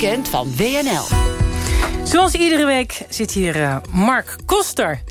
weekend 0.00 0.28
van 0.28 0.56
WNL. 0.56 1.04
Zoals 2.04 2.34
iedere 2.34 2.66
week 2.66 3.02
zit 3.08 3.30
hier 3.30 3.56
uh, 3.56 3.76
Mark 3.92 4.36
Koster 4.46 5.02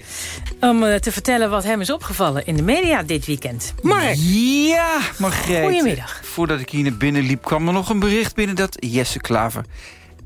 om 0.59 0.83
uh, 0.83 0.95
te 0.95 1.11
vertellen 1.11 1.49
wat 1.49 1.63
hem 1.63 1.81
is 1.81 1.89
opgevallen 1.89 2.45
in 2.45 2.55
de 2.55 2.61
media 2.61 3.03
dit 3.03 3.25
weekend. 3.25 3.73
Mark. 3.81 4.15
Ja, 4.17 4.99
Margreet. 5.17 5.63
Goedemiddag. 5.63 6.19
Voordat 6.23 6.59
ik 6.59 6.69
hier 6.69 6.83
naar 6.83 6.97
binnen 6.97 7.21
liep 7.21 7.43
kwam 7.43 7.67
er 7.67 7.73
nog 7.73 7.89
een 7.89 7.99
bericht 7.99 8.35
binnen... 8.35 8.55
dat 8.55 8.77
Jesse 8.79 9.19
Klaver 9.19 9.65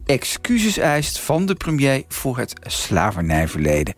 excuses 0.05 0.77
eist 0.77 1.19
van 1.19 1.45
de 1.45 1.55
premier 1.55 2.03
voor 2.07 2.37
het 2.37 2.53
slavernijverleden. 2.61 3.93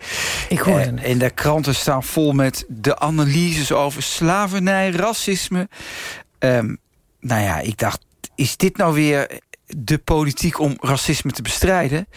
Ik 0.50 0.59
hoor 0.59 0.80
het. 0.80 1.02
En 1.02 1.18
de 1.18 1.30
kranten 1.30 1.75
staan 1.75 2.04
vol 2.04 2.32
met 2.32 2.66
de 2.68 3.00
analyses 3.00 3.71
over 3.71 4.04
slavernij, 4.04 4.89
racisme. 4.89 5.68
Um, 6.39 6.77
nou 7.20 7.41
ja, 7.41 7.59
ik 7.59 7.77
dacht, 7.77 8.00
is 8.36 8.57
dit 8.57 8.77
nou 8.77 8.93
weer 8.93 9.41
de 9.77 9.97
politiek 9.97 10.59
om 10.59 10.77
racisme 10.79 11.32
te 11.32 11.41
bestrijden? 11.41 12.07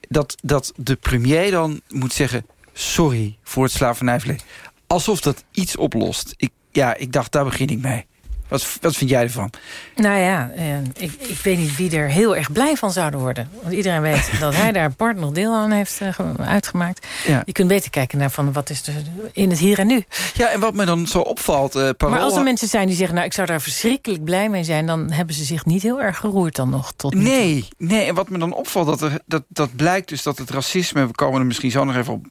Dat, 0.00 0.36
dat 0.42 0.72
de 0.76 0.96
premier 0.96 1.50
dan 1.50 1.80
moet 1.88 2.12
zeggen... 2.12 2.46
sorry 2.72 3.36
voor 3.42 3.62
het 3.62 3.72
slavernijverleden. 3.72 4.44
Alsof 4.86 5.20
dat 5.20 5.44
iets 5.50 5.76
oplost. 5.76 6.34
Ik, 6.36 6.50
ja, 6.70 6.94
ik 6.94 7.12
dacht, 7.12 7.32
daar 7.32 7.44
begin 7.44 7.68
ik 7.68 7.78
mee. 7.78 8.06
Wat, 8.48 8.78
wat 8.80 8.96
vind 8.96 9.10
jij 9.10 9.22
ervan? 9.22 9.50
Nou 9.96 10.18
ja, 10.18 10.50
eh, 10.56 10.78
ik, 10.78 11.12
ik 11.18 11.38
weet 11.42 11.58
niet 11.58 11.76
wie 11.76 11.96
er 11.96 12.08
heel 12.08 12.36
erg 12.36 12.52
blij 12.52 12.76
van 12.76 12.92
zouden 12.92 13.20
worden. 13.20 13.48
Want 13.62 13.74
iedereen 13.74 14.00
weet 14.00 14.30
dat 14.40 14.54
hij 14.54 14.72
daar 14.72 14.92
part 14.92 15.16
nog 15.16 15.32
deel 15.32 15.54
aan 15.54 15.70
heeft 15.70 16.00
uh, 16.02 16.08
uitgemaakt. 16.40 17.06
Ja. 17.26 17.42
Je 17.46 17.52
kunt 17.52 17.68
beter 17.68 17.90
kijken 17.90 18.18
naar 18.18 18.30
van 18.30 18.52
wat 18.52 18.70
is 18.70 18.86
er 18.86 18.94
in 19.32 19.50
het 19.50 19.58
hier 19.58 19.78
en 19.78 19.86
nu. 19.86 20.04
Ja, 20.34 20.50
en 20.50 20.60
wat 20.60 20.74
me 20.74 20.84
dan 20.84 21.06
zo 21.06 21.18
opvalt... 21.18 21.76
Uh, 21.76 21.90
maar 21.98 22.20
als 22.20 22.36
er 22.36 22.42
mensen 22.42 22.68
zijn 22.68 22.86
die 22.86 22.96
zeggen... 22.96 23.14
nou, 23.14 23.26
ik 23.26 23.32
zou 23.32 23.46
daar 23.46 23.60
verschrikkelijk 23.60 24.24
blij 24.24 24.48
mee 24.48 24.64
zijn... 24.64 24.86
dan 24.86 25.10
hebben 25.10 25.34
ze 25.34 25.44
zich 25.44 25.64
niet 25.64 25.82
heel 25.82 26.02
erg 26.02 26.18
geroerd 26.18 26.56
dan 26.56 26.70
nog 26.70 26.92
tot 26.96 27.14
Nee, 27.14 27.68
nee, 27.78 28.06
en 28.06 28.14
wat 28.14 28.28
me 28.28 28.38
dan 28.38 28.52
opvalt... 28.52 28.86
Dat, 28.86 29.02
er, 29.02 29.20
dat, 29.26 29.42
dat 29.48 29.76
blijkt 29.76 30.08
dus 30.08 30.22
dat 30.22 30.38
het 30.38 30.50
racisme... 30.50 31.06
we 31.06 31.12
komen 31.12 31.40
er 31.40 31.46
misschien 31.46 31.70
zo 31.70 31.84
nog 31.84 31.96
even 31.96 32.12
op... 32.12 32.26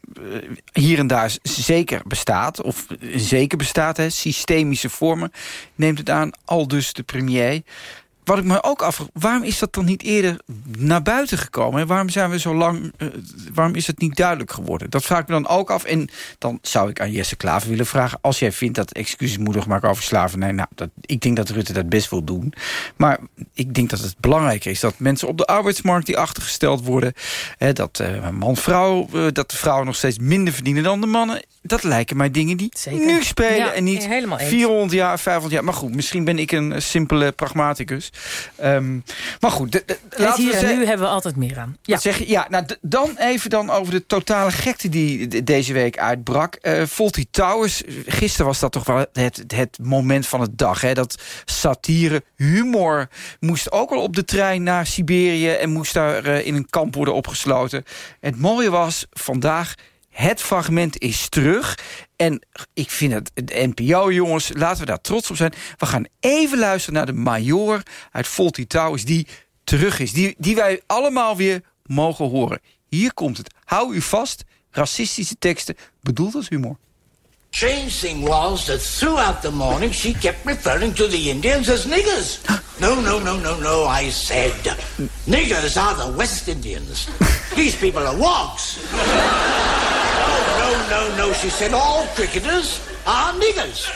hier 0.74 1.00
en 1.00 1.08
daar 1.08 1.36
zeker 1.44 2.02
bestaat. 2.06 2.62
Of 2.62 2.86
zeker 3.16 3.58
bestaat, 3.58 3.98
hè, 3.98 4.10
systemische 4.10 4.90
vormen... 4.90 5.32
neemt 5.76 6.03
het 6.06 6.16
aan, 6.16 6.32
al 6.46 6.68
dus 6.68 6.94
de 6.94 7.04
premier. 7.04 7.62
Wat 8.24 8.38
ik 8.38 8.44
me 8.44 8.64
ook 8.64 8.82
afvraag, 8.82 9.08
waarom 9.14 9.44
is 9.44 9.60
dat 9.60 9.74
dan 9.74 9.86
niet 9.86 10.04
eerder 10.04 10.40
naar 10.78 11.02
buiten 11.02 11.38
gekomen? 11.38 11.82
En 11.82 11.88
waarom 11.88 12.10
zijn 12.10 12.30
we 12.30 12.40
zo 12.40 12.56
lang, 12.56 12.94
uh, 12.98 13.08
waarom 13.54 13.76
is 13.76 13.88
het 13.88 14.00
niet 14.00 14.16
duidelijk 14.16 14.52
geworden? 14.52 14.90
Dat 14.90 15.04
vraag 15.04 15.20
ik 15.20 15.28
me 15.28 15.34
dan 15.34 15.48
ook 15.48 15.72
af. 15.72 15.84
En 15.84 16.10
dan 16.38 16.60
zou 16.62 16.90
ik 16.90 17.02
aan 17.02 17.12
Jesse 17.12 17.36
Klaver 17.36 17.70
willen 17.70 17.86
vragen... 17.86 18.18
als 18.22 18.40
jij 18.40 18.52
vindt 18.52 18.76
dat 18.76 18.92
excuses 18.92 19.38
moedig 19.38 19.68
maken 19.68 19.90
over 19.90 20.04
slavernij... 20.04 20.52
nou, 20.52 20.68
dat, 20.76 20.90
ik 21.02 21.22
denk 21.22 21.36
dat 21.36 21.50
Rutte 21.50 21.74
dat 21.74 21.90
best 21.90 22.10
wil 22.10 22.24
doen. 22.24 22.54
Maar 22.96 23.20
ik 23.54 23.74
denk 23.74 23.90
dat 23.90 24.00
het 24.00 24.16
belangrijker 24.20 24.72
is 24.72 24.80
dat 24.80 25.00
mensen 25.00 25.28
op 25.28 25.38
de 25.38 25.46
arbeidsmarkt... 25.46 26.06
die 26.06 26.18
achtergesteld 26.18 26.86
worden, 26.86 27.14
hè, 27.58 27.74
dat 27.74 28.00
uh, 28.02 28.30
man-vrouw... 28.30 29.08
Uh, 29.14 29.28
dat 29.32 29.52
de 29.52 29.58
vrouwen 29.58 29.86
nog 29.86 29.96
steeds 29.96 30.18
minder 30.20 30.54
verdienen 30.54 30.84
dan 30.84 31.02
de 31.02 31.08
mannen... 31.08 31.46
dat 31.62 31.84
lijken 31.84 32.18
mij 32.18 32.32
dingen 32.32 32.58
die 32.58 32.70
Zeker. 32.78 33.06
nu 33.06 33.24
spelen 33.24 33.58
Ja, 33.58 33.72
en 33.72 33.84
niet 33.84 34.08
helemaal 34.08 34.40
eens. 34.40 34.50
400 34.50 34.92
jaar, 34.92 35.20
500 35.20 35.54
jaar. 35.54 35.64
Maar 35.64 35.74
goed, 35.74 35.96
misschien 35.96 36.24
ben 36.24 36.40
ik 36.40 36.52
een 36.52 36.82
simpele 36.82 37.32
pragmaticus. 37.32 38.12
Um, 38.64 39.04
maar 39.40 39.52
goed, 39.52 39.72
de, 39.72 39.84
laten 40.10 40.44
hier 40.44 40.52
we 40.52 40.60
zeggen- 40.60 40.78
nu 40.78 40.86
hebben 40.86 41.06
we 41.08 41.14
altijd 41.14 41.36
meer 41.36 41.60
aan. 41.60 41.78
Ja. 41.82 41.98
zeg 41.98 42.18
je? 42.18 42.30
Ja, 42.30 42.48
nou, 42.50 42.66
dan 42.82 43.18
even 43.18 43.50
dan 43.50 43.70
over 43.70 43.92
de 43.94 44.06
totale 44.06 44.52
gekte 44.52 44.90
die 44.90 45.44
deze 45.44 45.74
week 45.74 45.98
uitbrak. 45.98 46.56
Eh 46.56 46.84
Fawlty 46.86 47.26
Towers, 47.32 47.82
gisteren 48.06 48.46
was 48.46 48.60
dat 48.60 48.72
toch 48.72 48.86
wel 48.86 49.06
het, 49.14 49.44
het 49.48 49.78
moment 49.82 50.28
van 50.28 50.42
het 50.42 50.58
dag. 50.58 50.82
Hè? 50.82 50.94
Dat 50.94 51.22
satire, 51.46 52.24
humor 52.36 53.08
moest 53.40 53.72
ook 53.72 53.92
al 53.92 54.02
op 54.02 54.16
de 54.16 54.26
trein 54.26 54.64
naar 54.64 54.86
Siberië... 54.86 55.50
en 55.50 55.70
moest 55.70 55.94
daar 55.94 56.26
eh, 56.26 56.46
in 56.46 56.56
een 56.56 56.70
kamp 56.70 56.96
worden 56.96 57.14
opgesloten. 57.14 57.84
Het 58.20 58.40
mooie 58.40 58.70
was, 58.70 59.06
vandaag... 59.12 59.74
Het 60.14 60.42
fragment 60.42 61.00
is 61.00 61.30
terug. 61.30 61.78
En 62.16 62.46
ik 62.74 62.90
vind 62.90 63.14
het, 63.14 63.32
de 63.34 63.72
NPO, 63.76 64.12
jongens, 64.12 64.52
laten 64.54 64.80
we 64.80 64.86
daar 64.86 65.02
trots 65.02 65.30
op 65.30 65.36
zijn. 65.36 65.54
We 65.78 65.86
gaan 65.86 66.06
even 66.20 66.58
luisteren 66.58 66.94
naar 66.96 67.06
de 67.06 67.14
major 67.14 67.84
uit 68.12 68.28
Fawlty 68.28 68.68
Towers... 68.68 69.06
die 69.06 69.28
terug 69.64 70.00
is, 70.00 70.14
die, 70.14 70.36
die 70.38 70.56
wij 70.56 70.82
allemaal 70.88 71.38
weer 71.38 71.62
mogen 71.86 72.30
horen. 72.30 72.60
Hier 72.90 73.14
komt 73.14 73.38
het. 73.38 73.54
Hou 73.64 73.96
u 73.96 74.02
vast, 74.02 74.44
racistische 74.72 75.36
teksten, 75.40 75.76
bedoeld 76.02 76.36
als 76.36 76.50
humor. 76.50 76.78
Strange 77.50 77.92
thing 78.02 78.28
was 78.28 78.66
that 78.66 78.98
throughout 78.98 79.42
the 79.42 79.52
morning 79.52 79.94
she 79.94 80.14
kept 80.14 80.46
referring 80.46 80.96
to 80.96 81.08
the 81.08 81.30
Indians 81.30 81.70
as 81.70 81.86
niggers. 81.86 82.40
No, 82.80 83.02
no, 83.02 83.20
no, 83.20 83.38
no, 83.38 83.60
no, 83.60 83.86
I 83.86 84.10
said. 84.12 84.76
Niggers 85.26 85.78
are 85.78 85.96
the 85.96 86.16
West 86.16 86.48
Indians. 86.48 87.08
These 87.56 87.78
people 87.78 88.08
are 88.08 88.18
wogs. 88.18 88.80
No, 90.90 91.16
no, 91.18 91.34
she 91.34 91.50
said 91.50 91.74
all 91.74 92.06
cricketers 92.16 92.80
are 93.04 93.38
niggers. 93.38 93.92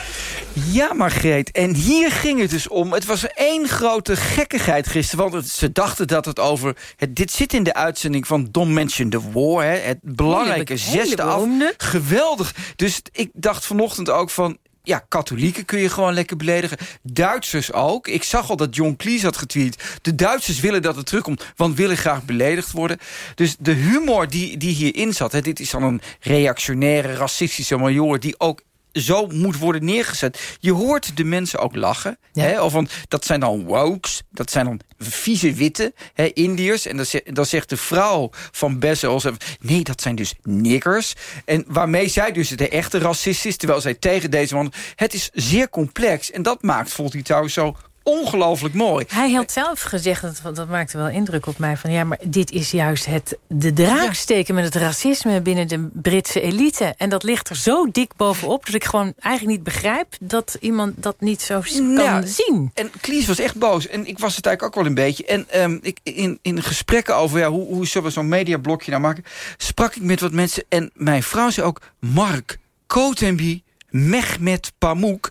Ja, 0.70 0.92
Margreet. 0.94 1.50
En 1.50 1.74
hier 1.74 2.10
ging 2.12 2.40
het 2.40 2.50
dus 2.50 2.68
om. 2.68 2.92
Het 2.92 3.04
was 3.04 3.26
één 3.26 3.68
grote 3.68 4.16
gekkigheid 4.16 4.86
gisteren. 4.88 5.30
Want 5.30 5.44
het- 5.44 5.52
ze 5.52 5.72
dachten 5.72 6.06
dat 6.06 6.24
het 6.24 6.38
over... 6.38 6.76
Het, 6.96 7.16
dit 7.16 7.32
zit 7.32 7.52
in 7.52 7.62
de 7.62 7.74
uitzending 7.74 8.26
van 8.26 8.48
Don't 8.50 8.70
Mention 8.72 9.10
the 9.10 9.30
War. 9.32 9.62
Hè, 9.64 9.76
het 9.76 9.98
belangrijke 10.02 10.72
Hele 10.72 10.84
be- 10.84 10.90
hele 10.90 11.06
zesde 11.06 11.22
af. 11.22 11.42
Geweldig. 11.76 12.54
Dus 12.76 13.00
ik 13.12 13.30
dacht 13.32 13.66
vanochtend 13.66 14.10
ook 14.10 14.30
van... 14.30 14.58
Ja, 14.82 15.04
katholieken 15.08 15.64
kun 15.64 15.78
je 15.78 15.88
gewoon 15.88 16.14
lekker 16.14 16.36
beledigen. 16.36 16.78
Duitsers 17.02 17.72
ook. 17.72 18.08
Ik 18.08 18.22
zag 18.22 18.50
al 18.50 18.56
dat 18.56 18.74
John 18.74 18.94
Cleese 18.96 19.24
had 19.24 19.36
getweet. 19.36 19.98
De 20.02 20.14
Duitsers 20.14 20.60
willen 20.60 20.82
dat 20.82 20.96
het 20.96 21.06
terugkomt, 21.06 21.44
want 21.56 21.76
willen 21.76 21.96
graag 21.96 22.24
beledigd 22.24 22.72
worden. 22.72 22.98
Dus 23.34 23.56
de 23.58 23.72
humor 23.72 24.28
die, 24.28 24.56
die 24.56 24.74
hierin 24.74 25.12
zat... 25.12 25.36
Dit 25.42 25.60
is 25.60 25.70
dan 25.70 25.82
een 25.82 26.00
reactionaire, 26.20 27.14
racistische 27.14 27.76
major... 27.76 28.20
die 28.20 28.40
ook 28.40 28.62
zo 29.00 29.26
moet 29.26 29.58
worden 29.58 29.84
neergezet. 29.84 30.56
Je 30.60 30.72
hoort 30.72 31.16
de 31.16 31.24
mensen 31.24 31.58
ook 31.58 31.76
lachen. 31.76 32.18
Ja. 32.32 32.42
Hè, 32.42 32.62
of 32.62 32.72
van, 32.72 32.88
dat 33.08 33.24
zijn 33.24 33.40
dan 33.40 33.64
wokes, 33.64 34.22
dat 34.30 34.50
zijn 34.50 34.64
dan 34.64 34.80
vieze 34.98 35.52
witte 35.52 35.92
hè, 36.14 36.24
Indiërs. 36.32 36.86
En 36.86 36.96
dan, 36.96 37.06
ze- 37.06 37.24
dan 37.32 37.46
zegt 37.46 37.68
de 37.68 37.76
vrouw 37.76 38.30
van 38.32 38.78
Bezos... 38.78 39.24
nee, 39.60 39.82
dat 39.82 40.00
zijn 40.00 40.14
dus 40.14 40.34
niggers. 40.42 41.12
En 41.44 41.64
waarmee 41.66 42.08
zij 42.08 42.32
dus 42.32 42.48
de 42.48 42.68
echte 42.68 42.98
racist 42.98 43.44
is... 43.46 43.56
terwijl 43.56 43.80
zij 43.80 43.94
tegen 43.94 44.30
deze 44.30 44.54
man... 44.54 44.72
Het 44.94 45.14
is 45.14 45.30
zeer 45.32 45.68
complex. 45.68 46.30
En 46.30 46.42
dat 46.42 46.62
maakt 46.62 46.92
Volty 46.92 47.22
trouwens 47.22 47.54
zo 47.54 47.76
ongelooflijk 48.08 48.74
mooi. 48.74 49.04
Hij 49.08 49.32
had 49.32 49.52
zelf 49.52 49.80
gezegd, 49.80 50.22
dat, 50.22 50.56
dat 50.56 50.68
maakte 50.68 50.96
wel 50.96 51.08
indruk 51.08 51.46
op 51.46 51.58
mij... 51.58 51.76
van 51.76 51.90
ja, 51.90 52.04
maar 52.04 52.18
dit 52.22 52.50
is 52.50 52.70
juist 52.70 53.06
het, 53.06 53.38
de 53.46 53.72
draaksteken 53.72 54.54
met 54.54 54.64
het 54.64 54.74
racisme 54.74 55.40
binnen 55.40 55.68
de 55.68 55.88
Britse 55.92 56.40
elite. 56.40 56.94
En 56.96 57.08
dat 57.08 57.22
ligt 57.22 57.48
er 57.48 57.56
zo 57.56 57.90
dik 57.90 58.16
bovenop... 58.16 58.66
dat 58.66 58.74
ik 58.74 58.84
gewoon 58.84 59.12
eigenlijk 59.18 59.56
niet 59.56 59.64
begrijp 59.64 60.16
dat 60.20 60.56
iemand 60.60 61.02
dat 61.02 61.20
niet 61.20 61.42
zo 61.42 61.60
kan 61.60 61.94
Ja, 61.94 62.22
zien. 62.26 62.70
En 62.74 62.90
Klies 63.00 63.26
was 63.26 63.38
echt 63.38 63.56
boos. 63.56 63.86
En 63.86 64.06
ik 64.06 64.18
was 64.18 64.36
het 64.36 64.46
eigenlijk 64.46 64.76
ook 64.76 64.82
wel 64.82 64.92
een 64.92 65.04
beetje. 65.04 65.24
En 65.24 65.46
ehm, 65.50 65.78
ik, 65.82 65.98
in, 66.02 66.38
in 66.42 66.62
gesprekken 66.62 67.16
over 67.16 67.38
ja, 67.38 67.48
hoe, 67.48 67.66
hoe 67.66 67.86
zullen 67.86 68.06
we 68.06 68.12
zo'n 68.12 68.28
mediablokje 68.28 68.90
nou 68.90 69.02
maken... 69.02 69.24
sprak 69.56 69.94
ik 69.94 70.02
met 70.02 70.20
wat 70.20 70.32
mensen. 70.32 70.64
En 70.68 70.90
mijn 70.94 71.22
vrouw 71.22 71.50
zei 71.50 71.66
ook... 71.66 71.80
Mark, 71.98 72.58
Kotenbi, 72.86 73.62
Mehmet 73.90 74.72
Pamuk... 74.78 75.30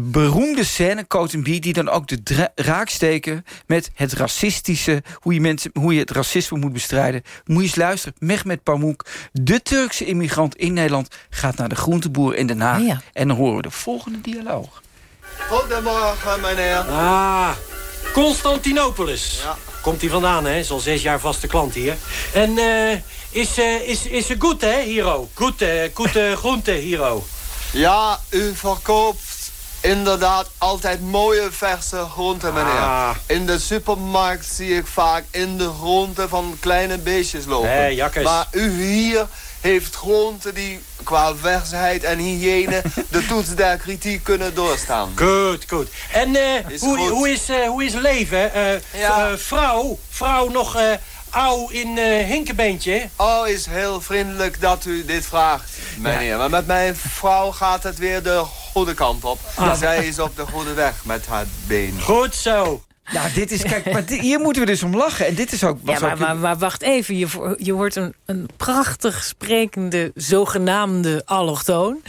beroemde 0.00 0.64
scène, 0.64 1.04
Kotenbi... 1.04 1.60
die 1.60 1.72
dan 1.72 1.88
ook 1.88 2.08
de 2.08 2.22
dra- 2.22 2.52
raaksteken 2.54 3.44
met 3.66 3.90
het 3.94 4.12
racistische... 4.12 5.02
Hoe 5.14 5.34
je, 5.34 5.40
mensen, 5.40 5.70
hoe 5.74 5.94
je 5.94 6.00
het 6.00 6.10
racisme 6.10 6.58
moet 6.58 6.72
bestrijden. 6.72 7.22
Moet 7.44 7.56
je 7.56 7.62
eens 7.62 7.76
luisteren. 7.76 8.14
Mehmet 8.18 8.62
Pamuk, 8.62 9.04
de 9.32 9.62
Turkse 9.62 10.04
immigrant 10.04 10.56
in 10.56 10.72
Nederland... 10.72 11.08
gaat 11.30 11.56
naar 11.56 11.68
de 11.68 11.74
groenteboer 11.74 12.36
in 12.36 12.46
Den 12.46 12.60
Haag. 12.60 12.80
Ah, 12.80 12.86
ja. 12.86 13.00
En 13.12 13.28
dan 13.28 13.36
horen 13.36 13.56
we 13.56 13.62
de 13.62 13.70
volgende 13.70 14.20
dialoog. 14.20 14.82
Goedemorgen, 15.48 16.40
meneer. 16.40 16.78
Ah, 16.78 17.50
Constantinopolis. 18.12 19.40
Ja. 19.42 19.56
Komt 19.82 20.00
hij 20.00 20.10
vandaan, 20.10 20.44
hè? 20.44 20.58
Is 20.58 20.70
al 20.70 20.78
zes 20.78 21.02
jaar 21.02 21.20
vaste 21.20 21.46
klant 21.46 21.74
hier. 21.74 21.96
En 22.32 22.58
eh, 22.58 22.98
is, 23.30 23.58
eh, 23.58 23.88
is, 23.88 24.06
is 24.06 24.28
het 24.28 24.40
goed, 24.40 24.60
hè, 24.60 24.82
Hiro? 24.82 25.28
Goed, 25.34 25.62
eh, 25.62 25.70
goed 25.92 26.10
groente, 26.34 26.70
Hiro. 26.70 27.26
Ja, 27.72 28.20
u 28.30 28.54
verkoopt 28.54 29.27
inderdaad 29.80 30.50
altijd 30.58 31.00
mooie 31.00 31.48
verse 31.50 32.06
groenten, 32.12 32.54
meneer. 32.54 32.72
Ah. 32.72 33.10
In 33.26 33.46
de 33.46 33.58
supermarkt 33.58 34.46
zie 34.46 34.76
ik 34.76 34.86
vaak 34.86 35.24
in 35.30 35.56
de 35.58 35.70
groenten 35.78 36.28
van 36.28 36.56
kleine 36.60 36.98
beestjes 36.98 37.44
lopen. 37.44 37.94
Jakkes. 37.94 38.24
Maar 38.24 38.46
u 38.50 38.82
hier 38.82 39.26
heeft 39.60 39.94
groenten 39.96 40.54
die 40.54 40.80
qua 41.02 41.34
versheid 41.36 42.04
en 42.04 42.18
hygiëne 42.18 42.82
de 43.10 43.26
toets 43.26 43.54
der 43.54 43.76
kritiek 43.76 44.24
kunnen 44.24 44.54
doorstaan. 44.54 45.12
Goed, 45.16 45.64
goed. 45.68 45.88
En 46.12 46.36
eh, 46.36 46.68
Is 46.70 46.80
hoe, 46.80 46.96
goed. 46.96 47.08
hoe, 47.10 47.30
is, 47.30 47.48
hoe 47.66 47.84
is 47.84 47.92
leven? 47.94 48.54
Eh, 48.54 49.00
Ja. 49.00 49.38
vrouw, 49.38 49.98
vrouw 50.10 50.48
nog 50.48 50.76
oud 51.30 51.70
in 51.70 51.98
eh 51.98 52.26
Hinkenbeentje? 52.26 53.08
Oh, 53.16 53.48
is 53.48 53.66
heel 53.66 54.00
vriendelijk 54.00 54.60
dat 54.60 54.84
u 54.84 55.04
dit 55.04 55.26
vraagt, 55.26 55.70
meneer. 55.96 56.36
Maar 56.38 56.50
met 56.50 56.66
mijn 56.66 56.96
vrouw 56.96 57.50
gaat 57.52 57.82
het 57.82 57.98
weer 57.98 58.22
de 58.22 58.44
goede 58.78 58.94
kant 58.94 59.24
op. 59.24 59.38
Ah. 59.54 59.74
Zij 59.74 60.06
is 60.06 60.18
op 60.18 60.36
de 60.36 60.46
goede 60.46 60.74
weg 60.74 61.04
met 61.04 61.26
haar 61.26 61.46
been. 61.66 62.00
Goed 62.00 62.34
zo. 62.34 62.82
Nou, 63.12 63.32
dit 63.34 63.50
is, 63.50 63.62
kijk, 63.62 63.92
maar 63.92 64.02
hier 64.08 64.40
moeten 64.40 64.62
we 64.62 64.68
dus 64.68 64.82
om 64.82 64.96
lachen. 64.96 65.26
En 65.26 65.34
dit 65.34 65.52
is 65.52 65.64
ook... 65.64 65.78
Ja, 65.84 65.98
maar, 66.00 66.12
ook- 66.12 66.18
maar, 66.18 66.36
maar 66.36 66.58
wacht 66.58 66.82
even. 66.82 67.16
Je, 67.18 67.54
je 67.58 67.72
hoort 67.72 67.96
een, 67.96 68.14
een 68.26 68.48
prachtig 68.56 69.24
sprekende, 69.24 70.12
zogenaamde 70.14 71.22
allochtoon... 71.24 72.00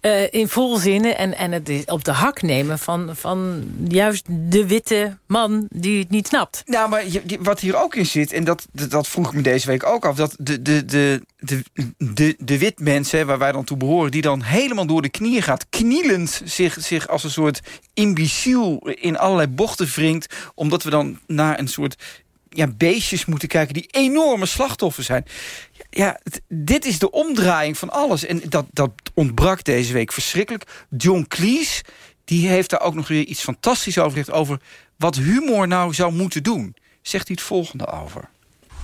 eh, 0.00 0.32
in 0.32 0.48
vol 0.48 0.76
zinnen 0.76 1.18
en, 1.18 1.36
en 1.36 1.52
het 1.52 1.68
is 1.68 1.84
op 1.84 2.04
de 2.04 2.12
hak 2.12 2.42
nemen 2.42 2.78
van, 2.78 3.10
van 3.16 3.64
juist 3.88 4.24
de 4.28 4.66
witte 4.66 5.18
man 5.26 5.66
die 5.70 5.98
het 5.98 6.10
niet 6.10 6.26
snapt. 6.26 6.62
Nou, 6.66 6.88
maar 6.88 7.08
je- 7.08 7.22
wat 7.40 7.60
hier 7.60 7.76
ook 7.82 7.94
in 7.94 8.06
zit, 8.06 8.32
en 8.32 8.44
dat, 8.44 8.66
dat, 8.72 8.90
dat 8.90 9.08
vroeg 9.08 9.26
ik 9.28 9.32
me 9.34 9.42
deze 9.42 9.66
week 9.66 9.86
ook 9.86 10.04
af... 10.04 10.16
dat 10.16 10.34
de, 10.38 10.62
de, 10.62 10.84
de, 10.84 11.22
de, 11.38 11.62
de, 11.98 12.34
de 12.38 12.58
wit 12.58 12.78
mensen, 12.80 13.26
waar 13.26 13.38
wij 13.38 13.52
dan 13.52 13.64
toe 13.64 13.76
behoren... 13.76 14.10
die 14.10 14.22
dan 14.22 14.42
helemaal 14.42 14.86
door 14.86 15.02
de 15.02 15.08
knieën 15.08 15.42
gaat, 15.42 15.66
knielend 15.70 16.40
zich, 16.44 16.76
zich 16.80 17.08
als 17.08 17.24
een 17.24 17.30
soort 17.30 17.60
imbeciel... 17.94 18.78
in 19.00 19.18
allerlei 19.18 19.48
bochten 19.48 19.86
wringt, 19.94 20.33
omdat 20.54 20.82
we 20.82 20.90
dan 20.90 21.18
naar 21.26 21.58
een 21.58 21.68
soort 21.68 21.96
ja, 22.48 22.66
beestjes 22.66 23.24
moeten 23.24 23.48
kijken... 23.48 23.74
die 23.74 23.88
enorme 23.90 24.46
slachtoffers 24.46 25.06
zijn. 25.06 25.26
Ja, 25.90 26.20
dit 26.48 26.84
is 26.84 26.98
de 26.98 27.10
omdraaiing 27.10 27.78
van 27.78 27.90
alles. 27.90 28.24
En 28.24 28.42
dat, 28.48 28.66
dat 28.72 28.90
ontbrak 29.14 29.64
deze 29.64 29.92
week 29.92 30.12
verschrikkelijk. 30.12 30.86
John 30.96 31.24
Cleese, 31.28 31.84
die 32.24 32.48
heeft 32.48 32.70
daar 32.70 32.80
ook 32.80 32.94
nog 32.94 33.08
weer 33.08 33.24
iets 33.24 33.40
fantastisch 33.40 33.98
over 33.98 34.10
gezegd... 34.10 34.38
over 34.38 34.60
wat 34.96 35.16
humor 35.16 35.68
nou 35.68 35.94
zou 35.94 36.12
moeten 36.12 36.42
doen. 36.42 36.76
Zegt 37.02 37.26
hij 37.26 37.36
het 37.36 37.46
volgende 37.46 37.86
over. 37.86 38.28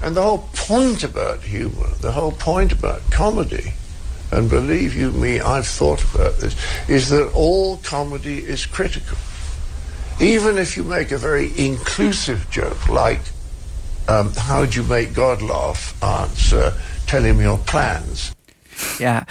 And 0.02 0.14
the 0.14 0.20
whole 0.20 0.43
point 0.67 1.05
about 1.05 1.43
humor, 1.43 1.88
the 2.00 2.11
whole 2.11 2.32
point 2.32 2.73
about 2.73 3.00
comedy, 3.11 3.73
and 4.31 4.49
believe 4.49 4.99
you 4.99 5.12
me, 5.12 5.35
I've 5.35 5.76
thought 5.76 6.02
about 6.14 6.38
this, 6.38 6.55
is 6.87 7.08
that 7.08 7.32
all 7.32 7.79
comedy 7.82 8.44
is 8.47 8.69
critical. 8.69 9.17
Even 10.20 10.58
if 10.58 10.76
you 10.76 10.84
make 10.84 11.12
a 11.12 11.19
very 11.19 11.50
inclusive 11.56 12.46
joke, 12.50 12.88
like 12.88 13.20
um, 14.06 14.32
how'd 14.34 14.75
you 14.75 14.82
make 14.82 15.14
God 15.14 15.40
laugh? 15.40 15.94
Answer, 16.02 16.75
tell 17.06 17.22
him 17.22 17.40
your 17.40 17.56
plans. 17.58 18.34
Ja, 18.99 19.25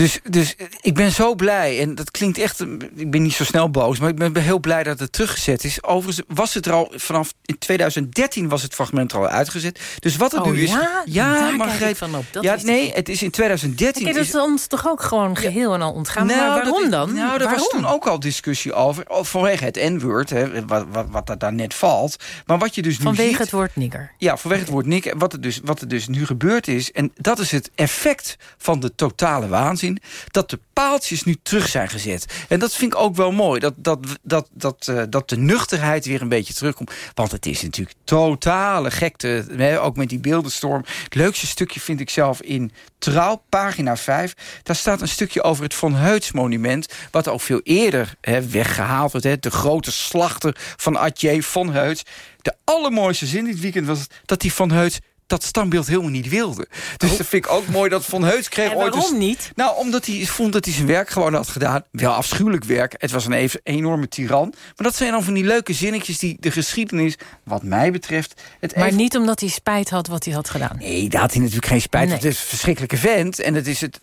dus, 0.00 0.20
dus 0.30 0.56
ik 0.80 0.94
ben 0.94 1.12
zo 1.12 1.34
blij. 1.34 1.80
En 1.80 1.94
dat 1.94 2.10
klinkt 2.10 2.38
echt... 2.38 2.60
Ik 2.94 3.10
ben 3.10 3.22
niet 3.22 3.32
zo 3.32 3.44
snel 3.44 3.70
boos, 3.70 3.98
maar 3.98 4.08
ik 4.08 4.16
ben 4.16 4.36
heel 4.36 4.58
blij 4.60 4.82
dat 4.82 4.98
het 4.98 5.12
teruggezet 5.12 5.64
is. 5.64 5.82
Overigens 5.82 6.26
was 6.34 6.54
het 6.54 6.66
er 6.66 6.72
al 6.72 6.92
vanaf... 6.94 7.32
In 7.44 7.58
2013 7.58 8.48
was 8.48 8.62
het 8.62 8.74
fragment 8.74 9.12
er 9.12 9.18
al 9.18 9.26
uitgezet. 9.28 9.80
Dus 9.98 10.16
wat 10.16 10.32
het 10.32 10.40
Oh 10.40 10.50
nu 10.50 10.62
is... 10.62 10.70
ja? 11.04 11.34
Kijk 11.38 11.56
Margreet, 11.56 11.98
van 11.98 12.14
op. 12.14 12.24
Dat 12.30 12.42
ja, 12.42 12.56
nee, 12.62 12.92
het 12.92 13.08
is 13.08 13.22
in 13.22 13.30
2013... 13.30 14.02
Oké, 14.06 14.14
dat 14.14 14.24
is- 14.24 14.34
ons 14.34 14.66
toch 14.66 14.88
ook 14.88 15.02
gewoon 15.02 15.36
geheel 15.36 15.74
en 15.74 15.82
al 15.82 15.92
ontgaan. 15.92 16.26
Nou, 16.26 16.40
waarom 16.40 16.84
is- 16.84 16.90
dan? 16.90 17.14
Nou, 17.14 17.28
daar 17.28 17.38
waarom? 17.38 17.58
was 17.58 17.68
toen 17.68 17.86
ook 17.86 18.06
al 18.06 18.20
discussie 18.20 18.72
over. 18.72 19.08
Oh, 19.08 19.24
vanwege 19.24 19.64
het 19.64 19.76
N-woord, 19.76 20.30
hè, 20.30 20.66
wat, 20.66 20.86
wat, 20.92 21.06
wat 21.10 21.28
er 21.28 21.38
daar 21.38 21.52
net 21.52 21.74
valt. 21.74 22.16
Maar 22.46 22.58
wat 22.58 22.74
je 22.74 22.82
dus 22.82 22.98
nu 22.98 23.04
Vanwege 23.04 23.28
ziet... 23.28 23.38
het 23.38 23.50
woord 23.50 23.76
nigger. 23.76 24.12
Ja, 24.18 24.36
vanwege 24.36 24.62
het 24.62 24.70
woord 24.70 24.86
Nick. 24.86 25.06
En 25.06 25.18
Wat 25.18 25.32
er, 25.32 25.40
dus, 25.40 25.60
wat 25.64 25.80
er 25.80 25.88
dus 25.88 26.08
nu 26.08 26.26
gebeurd 26.26 26.68
is... 26.68 26.92
en 26.92 27.12
dat 27.14 27.38
is 27.38 27.50
het 27.50 27.70
effect 27.74 28.36
van 28.58 28.80
de 28.80 28.94
totale 28.94 29.48
waanzin... 29.48 29.89
dat 30.30 30.50
de 30.50 30.58
paaltjes 30.72 31.24
nu 31.24 31.36
terug 31.42 31.68
zijn 31.68 31.88
gezet. 31.88 32.26
En 32.48 32.58
dat 32.58 32.74
vind 32.74 32.92
ik 32.92 32.98
ook 32.98 33.16
wel 33.16 33.32
mooi. 33.32 33.60
Dat, 33.60 33.74
dat, 33.76 33.98
dat, 34.22 34.48
dat, 34.52 34.88
eh, 34.88 35.02
dat 35.08 35.28
de 35.28 35.36
nuchterheid 35.36 36.06
weer 36.06 36.22
een 36.22 36.28
beetje 36.28 36.54
terugkomt. 36.54 36.92
Want 37.14 37.32
het 37.32 37.46
is 37.46 37.62
natuurlijk 37.62 37.96
totale 38.04 38.90
gekte. 38.90 39.44
Hè, 39.56 39.80
ook 39.80 39.96
met 39.96 40.08
die 40.08 40.18
beeldenstorm. 40.18 40.84
Het 41.04 41.14
leukste 41.14 41.46
stukje 41.46 41.80
vind 41.80 42.00
ik 42.00 42.10
zelf 42.10 42.42
in 42.42 42.72
Trouw, 42.98 43.42
pagina 43.48 43.96
5. 43.96 44.34
Daar 44.62 44.76
staat 44.76 45.00
een 45.00 45.08
stukje 45.08 45.42
over 45.42 45.62
het 45.62 45.74
Von 45.74 45.94
Heuts 45.94 46.32
monument... 46.32 46.88
wat 47.10 47.28
ook 47.28 47.40
veel 47.40 47.60
eerder 47.62 48.14
hè, 48.20 48.48
weggehaald 48.48 49.12
werd. 49.12 49.24
Hè, 49.24 49.38
de 49.38 49.50
grote 49.50 49.92
slachter 49.92 50.56
van 50.76 50.96
Atje 50.96 51.42
Von 51.42 51.72
Heuts. 51.72 52.02
De 52.42 52.54
allermooiste 52.64 53.26
zin 53.26 53.44
dit 53.44 53.60
weekend 53.60 53.86
was 53.86 54.06
dat 54.24 54.40
die 54.40 54.52
Van 54.52 54.70
Heuts 54.70 54.98
dat 55.30 55.44
standbeeld 55.44 55.86
helemaal 55.86 56.10
niet 56.10 56.28
wilde. 56.28 56.66
Dus 56.96 57.16
dat 57.16 57.26
vind 57.26 57.44
ik 57.44 57.50
ook 57.52 57.66
mooi 57.66 57.90
dat 57.90 58.04
Van 58.04 58.24
Heuts 58.24 58.48
kreeg 58.48 58.70
En 58.70 58.76
ooit... 58.76 58.94
waarom 58.94 59.18
niet? 59.18 59.52
Nou, 59.54 59.76
omdat 59.76 60.06
hij 60.06 60.26
vond 60.26 60.52
dat 60.52 60.64
hij 60.64 60.74
zijn 60.74 60.86
werk 60.86 61.10
gewoon 61.10 61.34
had 61.34 61.48
gedaan. 61.48 61.82
Wel 61.90 62.12
afschuwelijk 62.12 62.64
werk. 62.64 62.94
Het 62.98 63.10
was 63.10 63.26
een 63.26 63.32
even 63.32 63.60
enorme 63.62 64.08
tiran. 64.08 64.48
Maar 64.76 64.86
dat 64.86 64.96
zijn 64.96 65.10
dan 65.12 65.22
van 65.22 65.34
die 65.34 65.44
leuke 65.44 65.72
zinnetjes 65.72 66.18
die 66.18 66.36
de 66.40 66.50
geschiedenis, 66.50 67.16
wat 67.42 67.62
mij 67.62 67.92
betreft... 67.92 68.40
Het 68.60 68.76
Maar 68.76 68.84
even- 68.86 68.96
niet 68.98 69.16
omdat 69.16 69.40
hij 69.40 69.48
spijt 69.48 69.90
had 69.90 70.06
wat 70.06 70.24
hij 70.24 70.34
had 70.34 70.50
gedaan. 70.50 70.76
Nee, 70.78 71.08
daar 71.08 71.20
had 71.20 71.30
hij 71.30 71.40
natuurlijk 71.40 71.66
geen 71.66 71.80
spijt. 71.80 72.06
Nee. 72.06 72.14
Het 72.14 72.24
is 72.24 72.40
een 72.40 72.46
verschrikkelijke 72.46 72.96
vent. 72.96 73.40
En 73.40 73.54
het 73.54 73.66
is 73.66 73.80
het, 73.80 73.98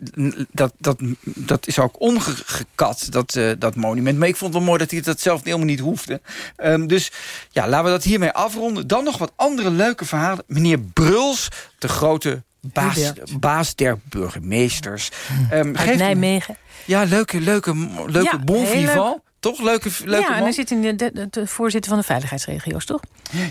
dat, 0.52 0.74
dat, 0.78 0.98
dat 1.24 1.68
is 1.68 1.80
ook 1.80 2.02
omgekat, 2.02 3.08
dat, 3.10 3.36
eh, 3.36 3.52
dat 3.60 3.76
monument. 3.76 4.18
Maar 4.18 4.28
ik 4.28 4.36
vond 4.36 4.54
het 4.54 4.60
wel 4.64 4.70
mooi 4.70 4.80
dat 4.84 4.92
hij 4.92 5.02
dat 5.02 5.20
zelf 5.20 5.44
helemaal 5.44 5.66
niet 5.66 5.80
hoefde. 5.80 6.22
Ehm, 6.56 6.88
dus 6.88 7.12
ja, 7.50 7.68
laten 7.68 7.86
we 7.86 7.92
dat 7.92 8.04
hiermee 8.04 8.32
afronden. 8.32 8.88
Dan 8.88 9.04
nog 9.04 9.18
wat 9.18 9.32
andere 9.36 9.70
leuke 9.70 10.06
verhalen. 10.06 10.44
Meneer 10.48 10.80
De 11.80 11.88
grote 11.88 12.44
baas, 12.62 13.14
baas 13.40 13.76
der 13.76 13.98
burgemeesters. 14.10 15.10
Ehm, 15.50 15.68
Uit 15.68 15.80
geeft- 15.80 15.98
Nijmegen. 15.98 16.58
Ja, 16.86 17.04
leuke, 17.04 17.40
leuke, 17.42 17.76
leuke 18.06 18.30
Ja, 18.32 18.40
bon. 18.40 18.66
Toch? 19.40 19.62
Leuke, 19.62 19.90
leuke 20.06 20.28
ja, 20.30 20.36
en 20.36 20.44
hij 20.44 20.52
zit 20.52 20.72
in 20.72 20.82
de, 20.82 20.96
de, 20.96 21.28
de 21.30 21.48
voorzitter 21.48 21.90
van 21.92 22.00
de 22.00 22.06
veiligheidsregio's, 22.06 22.86
toch? 22.86 23.00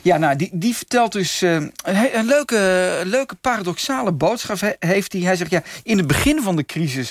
Ja, 0.02 0.16
nou, 0.16 0.36
die, 0.36 0.50
die 0.52 0.76
vertelt 0.76 1.12
dus 1.12 1.42
eh, 1.42 1.52
een, 1.54 1.72
een 2.12 2.24
leuke, 2.26 3.00
leuke 3.04 3.34
paradoxale 3.34 4.12
boodschap 4.12 4.60
he- 4.60 4.72
heeft 4.78 5.12
hij. 5.12 5.22
Hij 5.22 5.36
zegt, 5.36 5.50
ja, 5.50 5.62
in 5.82 5.96
het 5.98 6.06
begin 6.06 6.42
van 6.42 6.56
de 6.56 6.64
crisis 6.64 7.10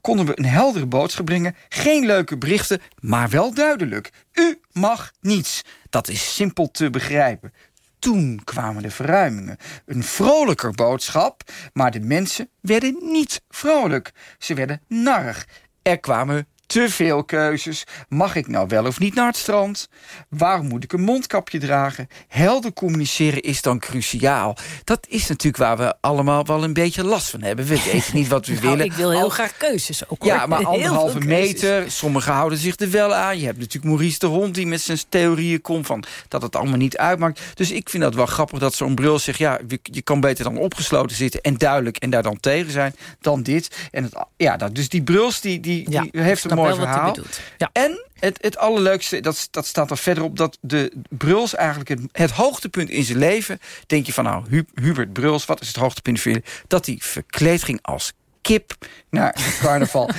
konden 0.00 0.26
we 0.26 0.32
een 0.38 0.44
heldere 0.44 0.86
boodschap 0.86 1.24
brengen. 1.24 1.56
Geen 1.68 2.06
leuke 2.06 2.38
berichten, 2.38 2.80
maar 3.00 3.28
wel 3.28 3.54
duidelijk. 3.54 4.10
U 4.32 4.60
mag 4.72 5.10
niets. 5.20 5.62
Dat 5.90 6.08
is 6.08 6.34
simpel 6.34 6.70
te 6.70 6.90
begrijpen. 6.90 7.52
Toen 8.04 8.40
kwamen 8.44 8.82
de 8.82 8.90
verruimingen. 8.90 9.56
Een 9.86 10.02
vrolijker 10.02 10.70
boodschap, 10.72 11.42
maar 11.72 11.90
de 11.90 12.00
mensen 12.00 12.48
werden 12.60 12.98
niet 13.00 13.42
vrolijk. 13.48 14.12
Ze 14.38 14.54
werden 14.54 14.80
narrig. 14.88 15.46
Er 15.82 16.00
kwamen 16.00 16.46
te 16.66 16.88
veel 16.88 17.24
keuzes. 17.24 17.84
Mag 18.08 18.34
ik 18.36 18.48
nou 18.48 18.66
wel 18.68 18.86
of 18.86 18.98
niet 18.98 19.14
naar 19.14 19.26
het 19.26 19.36
strand? 19.36 19.88
Waarom 20.28 20.66
moet 20.68 20.84
ik 20.84 20.92
een 20.92 21.00
mondkapje 21.02 21.58
dragen? 21.58 22.08
Helder 22.28 22.72
communiceren 22.72 23.40
is 23.42 23.62
dan 23.62 23.78
cruciaal. 23.78 24.56
Dat 24.84 25.06
is 25.08 25.26
natuurlijk 25.28 25.56
waar 25.62 25.76
we 25.76 25.94
allemaal 26.00 26.44
wel 26.46 26.64
een 26.64 26.72
beetje 26.72 27.04
last 27.04 27.30
van 27.30 27.42
hebben. 27.42 27.64
We 27.66 27.82
weten 27.92 28.14
niet 28.16 28.28
wat 28.28 28.46
we 28.46 28.52
Nou, 28.64 28.66
willen. 28.68 28.84
ik 28.84 28.92
wil 28.92 29.10
heel 29.10 29.20
Al- 29.22 29.28
graag 29.28 29.56
keuzes 29.56 30.08
ook, 30.08 30.24
ja, 30.24 30.38
hoor. 30.38 30.48
maar 30.48 30.58
Heel 30.64 30.66
anderhalve 30.68 31.18
meter. 31.20 31.90
Sommigen 31.90 32.32
houden 32.32 32.58
zich 32.58 32.76
er 32.78 32.90
wel 32.90 33.14
aan. 33.14 33.38
Je 33.38 33.44
hebt 33.46 33.58
natuurlijk 33.58 33.84
Maurice 33.84 34.18
de 34.18 34.26
Hond 34.26 34.54
die 34.54 34.66
met 34.66 34.80
zijn 34.80 34.98
theorieën 35.08 35.60
komt... 35.60 35.86
van 35.86 36.04
dat 36.28 36.42
het 36.42 36.56
allemaal 36.56 36.76
niet 36.76 36.96
uitmaakt. 36.96 37.40
Dus 37.54 37.70
ik 37.70 37.88
vind 37.88 38.02
dat 38.02 38.14
wel 38.14 38.26
grappig 38.26 38.58
dat 38.58 38.74
zo'n 38.74 38.94
brul 38.94 39.18
zegt... 39.18 39.38
ja, 39.38 39.58
je- 39.82 40.02
kan 40.02 40.20
beter 40.20 40.44
dan 40.44 40.56
opgesloten 40.58 41.16
zitten 41.16 41.40
en 41.40 41.56
duidelijk... 41.58 41.96
en 41.96 42.10
daar 42.10 42.22
dan 42.22 42.40
tegen 42.40 42.72
zijn 42.72 42.94
dan 43.20 43.42
dit. 43.42 43.76
En 43.90 44.02
het, 44.04 44.14
ja, 44.36 44.56
dat, 44.56 44.74
dus 44.74 44.88
die 44.88 45.02
bruls 45.02 45.40
die, 45.40 45.60
die, 45.60 45.90
Ja, 45.90 46.02
die 46.10 46.20
heeft 46.22 46.44
een 46.44 46.53
snap 46.54 46.64
mooi 46.64 46.76
wel 46.76 46.86
wat 46.86 46.94
hij 46.94 46.94
verhaal. 46.94 47.14
bedoelt. 47.14 47.40
Ja. 47.58 47.70
En 47.72 48.04
het, 48.18 48.38
het 48.40 48.56
allerleukste, 48.56 49.20
dat, 49.20 49.48
dat 49.50 49.66
staat 49.66 49.90
er 49.90 49.98
verderop... 49.98 50.36
dat 50.36 50.58
de 50.60 50.92
Bruls 51.08 51.54
eigenlijk 51.54 51.88
het, 51.88 52.00
het 52.12 52.30
hoogtepunt 52.30 52.90
in 52.90 53.04
zijn 53.04 53.18
leven... 53.18 53.58
denk 53.86 54.06
je 54.06 54.12
van 54.12 54.24
nou, 54.24 54.44
Hu- 54.48 54.66
Hubert 54.74 55.12
Bruls, 55.12 55.44
wat 55.44 55.60
is 55.60 55.68
het 55.68 55.76
hoogtepunt 55.76 56.20
voor 56.20 56.30
je 56.30 56.36
leven? 56.36 56.64
Dat 56.68 56.86
hij 56.86 56.98
verkleed 57.00 57.62
ging 57.62 57.78
als 57.82 58.12
kip 58.42 58.74
naar 59.10 59.36
carnaval. 59.60 60.10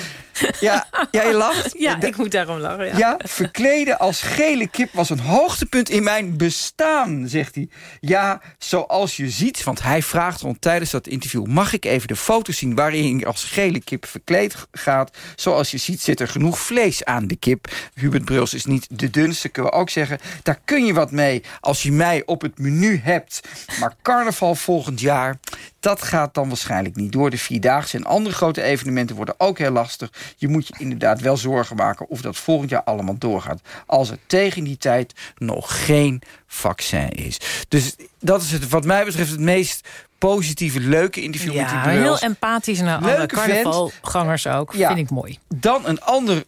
ja, 0.59 0.87
je 1.11 1.33
lacht. 1.33 1.73
Ja, 1.85 2.01
ik 2.01 2.17
moet 2.17 2.31
daarom 2.31 2.57
lachen. 2.57 2.85
Ja. 2.85 2.97
ja, 2.97 3.17
verkleden 3.17 3.99
als 3.99 4.21
gele 4.21 4.67
kip 4.67 4.89
was 4.93 5.09
een 5.09 5.19
hoogtepunt 5.19 5.89
in 5.89 6.03
mijn 6.03 6.37
bestaan, 6.37 7.27
zegt 7.27 7.55
hij. 7.55 7.69
Ja, 7.99 8.41
zoals 8.57 9.17
je 9.17 9.29
ziet, 9.29 9.63
want 9.63 9.81
hij 9.81 10.01
vraagt 10.01 10.41
rond 10.41 10.61
tijdens 10.61 10.91
dat 10.91 11.07
interview... 11.07 11.45
mag 11.45 11.73
ik 11.73 11.85
even 11.85 12.07
de 12.07 12.15
foto 12.15 12.51
zien 12.51 12.75
waarin 12.75 13.19
ik 13.19 13.25
als 13.25 13.43
gele 13.43 13.79
kip 13.79 14.05
verkleed 14.05 14.55
gaat? 14.71 15.17
Zoals 15.35 15.71
je 15.71 15.77
ziet 15.77 16.01
zit 16.01 16.19
er 16.19 16.27
genoeg 16.27 16.59
vlees 16.59 17.03
aan 17.05 17.27
de 17.27 17.35
kip. 17.35 17.67
Hubert 17.93 18.25
Bruls 18.25 18.53
is 18.53 18.65
niet 18.65 18.87
de 18.89 19.09
dunste, 19.09 19.49
kunnen 19.49 19.71
we 19.71 19.77
ook 19.77 19.89
zeggen. 19.89 20.19
Daar 20.43 20.59
kun 20.65 20.85
je 20.85 20.93
wat 20.93 21.11
mee 21.11 21.43
als 21.59 21.83
je 21.83 21.91
mij 21.91 22.23
op 22.25 22.41
het 22.41 22.59
menu 22.59 22.99
hebt. 23.03 23.41
Maar 23.79 23.95
carnaval 24.01 24.55
volgend 24.55 24.99
jaar... 24.99 25.39
Dat 25.85 26.01
gaat 26.01 26.33
dan 26.33 26.47
waarschijnlijk 26.47 26.95
niet 26.95 27.11
door. 27.11 27.29
De 27.29 27.37
Vierdaagse 27.37 27.97
en 27.97 28.03
andere 28.03 28.35
grote 28.35 28.61
evenementen 28.61 29.15
worden 29.15 29.35
ook 29.37 29.57
heel 29.57 29.71
lastig. 29.71 30.11
Je 30.35 30.47
moet 30.47 30.67
je 30.67 30.73
inderdaad 30.77 31.21
wel 31.21 31.37
zorgen 31.37 31.75
maken 31.75 32.07
of 32.07 32.21
dat 32.21 32.37
volgend 32.37 32.69
jaar 32.69 32.83
allemaal 32.83 33.17
doorgaat. 33.17 33.61
Als 33.85 34.09
er 34.09 34.17
tegen 34.27 34.63
die 34.63 34.77
tijd 34.77 35.13
nog 35.37 35.85
geen 35.85 36.21
vaccin 36.47 37.09
is. 37.09 37.37
Dus 37.67 37.95
dat 38.19 38.41
is 38.41 38.51
het, 38.51 38.69
wat 38.69 38.85
mij 38.85 39.05
betreft 39.05 39.31
het 39.31 39.39
meest 39.39 39.87
positieve, 40.17 40.79
leuke 40.79 41.21
interview 41.21 41.55
met 41.55 41.69
die 41.69 41.77
Ja, 41.77 41.87
heel 41.87 42.19
empathisch 42.19 42.79
naar 42.79 43.01
alle 43.01 43.17
Leuke 43.17 43.35
carnavalgangers 43.35 44.47
ook. 44.47 44.73
Ja. 44.73 44.87
Vind 44.87 44.99
ik 44.99 45.09
mooi. 45.09 45.39
Dan 45.47 45.85
een 45.85 46.01
ander 46.01 46.43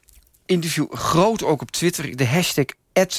interview, 0.46 0.94
groot 0.94 1.44
ook 1.44 1.62
op 1.62 1.72
Twitter. 1.72 2.16
De 2.16 2.28
hashtag 2.28 2.66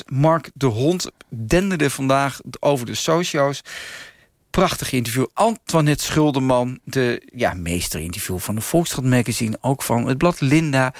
Mark 0.06 0.50
de 0.54 0.66
Hond 0.66 1.10
denderde 1.28 1.90
vandaag 1.90 2.40
over 2.60 2.86
de 2.86 2.94
socio's. 2.94 3.62
Prachtig 4.58 4.92
interview. 4.92 5.26
Antoinette 5.34 6.04
Schulderman, 6.04 6.78
de 6.84 7.22
ja, 7.34 7.54
meesterinterview 7.54 8.38
van 8.38 8.54
de 8.54 8.60
Volkskrant 8.60 9.06
Magazine... 9.06 9.58
ook 9.60 9.82
van 9.82 10.06
het 10.06 10.18
blad 10.18 10.40
Linda. 10.40 10.92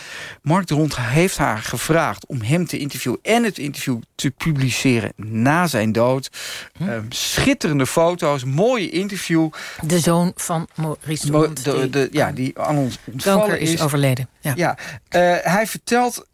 Mark 0.42 0.66
de 0.66 0.74
Rond 0.74 0.96
heeft 0.96 1.36
haar 1.36 1.58
gevraagd 1.58 2.26
om 2.26 2.40
hem 2.40 2.66
te 2.66 2.78
interviewen... 2.78 3.18
en 3.22 3.44
het 3.44 3.58
interview 3.58 4.00
te 4.14 4.30
publiceren 4.30 5.12
na 5.16 5.66
zijn 5.66 5.92
dood. 5.92 6.30
Hm? 6.76 6.88
Ehm, 6.88 7.04
schitterende 7.08 7.86
foto's, 7.86 8.44
mooie 8.44 8.90
interview. 8.90 9.50
De 9.80 9.98
zoon 9.98 10.32
van 10.34 10.68
Maurice 10.74 11.26
de 11.26 11.32
Rond. 11.32 11.64
De, 11.64 11.90
de, 11.90 12.08
ja, 12.12 12.32
die 12.32 12.58
aan 12.58 12.76
ons 12.76 12.98
is. 13.58 13.72
is 13.72 13.80
overleden. 13.80 14.28
Ja. 14.40 14.52
ja 14.56 14.78
uh, 14.78 15.36
hij 15.52 15.66
vertelt 15.66 16.26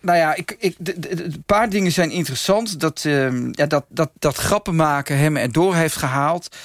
nou 0.00 0.18
ja, 0.18 0.34
ik, 0.34 0.56
ik, 0.58 0.76
een 1.08 1.42
paar 1.46 1.68
dingen 1.68 1.92
zijn 1.92 2.10
interessant. 2.10 2.80
Dat, 2.80 3.04
uh, 3.06 3.52
ja, 3.52 3.66
dat, 3.66 3.84
dat, 3.88 4.10
dat 4.18 4.36
grappen 4.36 4.76
maken 4.76 5.18
hem 5.18 5.36
erdoor 5.36 5.74
heeft 5.74 5.96
gehaald. 5.96 6.56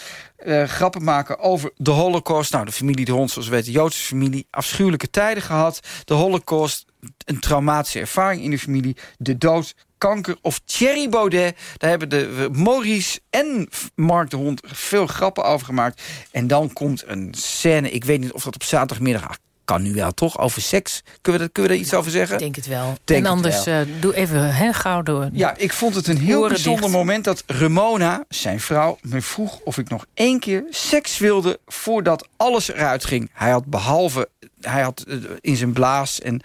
Uh, 0.46 0.64
grappen 0.64 1.04
maken 1.04 1.40
over 1.40 1.72
de 1.76 1.92
holocaust. 1.92 2.52
Nou, 2.52 2.66
de 2.66 2.72
familie 2.72 3.06
de 3.06 3.12
Hond, 3.12 3.32
zoals 3.32 3.48
we 3.48 3.54
weten, 3.56 3.72
de 3.72 3.78
Joodse 3.78 4.04
familie. 4.04 4.48
Afschuwelijke 4.50 5.10
tijden 5.10 5.44
gehad. 5.44 5.80
De 6.04 6.14
holocaust, 6.14 6.86
een 7.26 7.40
traumatische 7.40 8.00
ervaring 8.00 8.44
in 8.44 8.50
de 8.50 8.60
familie. 8.60 8.98
De 9.18 9.38
dood, 9.38 9.76
kanker 9.98 10.38
of 10.42 10.60
Thierry 10.66 11.10
Baudet. 11.10 11.58
Daar 11.78 11.90
hebben 11.90 12.10
de 12.10 12.50
Maurice 12.52 13.20
en 13.30 13.70
Mark 13.96 14.30
de 14.30 14.36
Hond 14.36 14.62
veel 14.66 15.08
grappen 15.08 15.44
over 15.44 15.66
gemaakt. 15.66 16.02
En 16.32 16.48
dan 16.48 16.74
komt 16.74 17.04
een 17.08 17.34
scène, 17.38 17.92
ik 17.92 18.04
weet 18.04 18.20
niet 18.20 18.32
of 18.32 18.44
dat 18.44 18.56
op 18.56 18.64
zaterdagmiddag 18.64 19.38
kan 19.66 19.82
nu 19.82 19.94
wel, 19.94 20.12
toch? 20.12 20.40
Over 20.40 20.62
seks. 20.62 21.04
Kunnen 21.22 21.42
we, 21.42 21.48
dat, 21.48 21.54
kunnen 21.54 21.72
we 21.72 21.78
daar 21.78 21.86
iets 21.86 21.94
over 21.94 22.12
zeggen? 22.12 22.34
Ik 22.34 22.42
denk 22.42 22.56
het 22.56 22.68
wel. 22.68 22.98
en 23.06 23.26
anders 23.26 23.68
uh, 23.68 23.78
doe 24.00 24.16
even 24.16 24.74
gauw 24.74 25.02
door. 25.02 25.30
Ja, 25.32 25.58
ik 25.58 25.74
vond 25.74 25.96
het 25.96 26.08
een 26.08 26.18
heel 26.18 26.48
bijzonder 26.48 26.90
moment 26.90 27.24
dat 27.24 27.44
Ramona, 27.48 28.24
zijn 28.30 28.60
vrouw, 28.60 28.98
me 29.02 29.22
vroeg 29.22 29.60
of 29.64 29.78
ik 29.78 29.90
nog 29.90 30.06
één 30.14 30.40
keer 30.40 30.64
seks 30.70 31.18
wilde 31.18 31.60
voordat 31.68 32.28
alles 32.38 32.72
eruit 32.72 33.06
ging. 33.06 33.30
Hij 33.34 33.52
had 33.52 33.66
behalve, 33.66 34.30
hij 34.66 34.82
had 34.82 35.02
eh, 35.02 35.18
in 35.42 35.56
zijn 35.56 35.74
blaas 35.74 36.22
en 36.22 36.42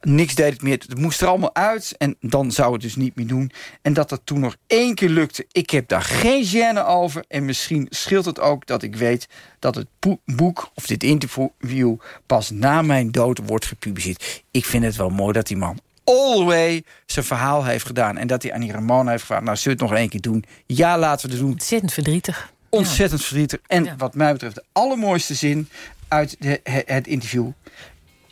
niks 0.00 0.34
deed 0.34 0.52
het 0.52 0.62
meer. 0.62 0.82
Het 0.88 0.98
moest 0.98 1.20
er 1.20 1.28
allemaal 1.28 1.54
uit 1.54 1.94
en 1.98 2.16
dan 2.20 2.52
zou 2.52 2.72
het 2.72 2.82
dus 2.82 2.96
niet 2.96 3.16
meer 3.16 3.26
doen. 3.26 3.50
En 3.82 3.92
dat 3.92 4.08
dat 4.08 4.20
toen 4.24 4.40
nog 4.40 4.56
één 4.66 4.94
keer 4.94 5.08
lukte. 5.08 5.46
Ik 5.52 5.70
heb 5.70 5.88
daar 5.88 6.02
geen 6.02 6.46
gêne 6.46 6.86
over. 6.86 7.24
En 7.28 7.44
misschien 7.44 7.86
scheelt 7.90 8.24
het 8.24 8.40
ook 8.40 8.66
dat 8.66 8.82
ik 8.82 8.96
weet 8.96 9.28
dat 9.58 9.74
het 9.74 9.86
boek 10.24 10.70
of 10.74 10.86
dit 10.86 11.02
interview 11.02 11.96
pas 12.26 12.50
na 12.50 12.82
mijn 12.82 13.10
dood 13.10 13.40
wordt 13.46 13.66
gepubliceerd. 13.66 14.42
Ik 14.50 14.64
vind 14.64 14.84
het 14.84 14.96
wel 14.96 15.10
mooi 15.10 15.32
dat 15.32 15.46
die 15.46 15.56
man 15.56 15.78
all 16.08 16.36
the 16.36 16.44
way 16.44 16.84
zijn 17.06 17.24
verhaal 17.24 17.64
heeft 17.64 17.86
gedaan. 17.86 18.16
En 18.16 18.26
dat 18.26 18.42
hij 18.42 18.52
aan 18.52 18.60
die 18.60 18.72
Ramona 18.72 19.10
heeft 19.10 19.20
gevraagd... 19.20 19.44
nou, 19.44 19.56
zullen 19.56 19.78
we 19.78 19.84
het 19.84 19.92
nog 19.92 20.00
één 20.00 20.10
keer 20.10 20.20
doen? 20.20 20.44
Ja, 20.66 20.98
laten 20.98 21.26
we 21.26 21.32
het 21.34 21.42
doen. 21.42 21.52
Ontzettend 21.52 21.92
verdrietig. 21.92 22.52
Ontzettend 22.68 23.24
verdrietig. 23.24 23.58
En 23.66 23.98
wat 23.98 24.14
mij 24.14 24.32
betreft 24.32 24.54
de 24.54 24.64
allermooiste 24.72 25.34
zin 25.34 25.68
uit 26.08 26.36
de, 26.38 26.60
het 26.84 27.06
interview. 27.06 27.50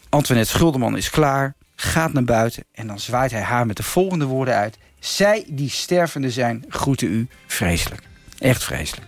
Antoinette 0.09 0.51
Schulderman 0.51 0.97
is 0.97 1.11
klaar, 1.11 1.55
gaat 1.77 2.13
naar 2.13 2.25
buiten... 2.25 2.65
en 2.73 2.87
dan 2.87 3.01
zwaait 3.01 3.31
hij 3.31 3.43
haar 3.43 3.67
met 3.67 3.77
de 3.77 3.83
volgende 3.83 4.25
woorden 4.25 4.55
uit. 4.55 4.79
Zij 4.99 5.45
die 5.49 5.71
stervende 5.71 6.31
zijn, 6.31 6.65
groeten 6.69 7.09
u 7.09 7.29
vreselijk. 7.47 8.03
Echt 8.39 8.65
vreselijk. 8.65 9.07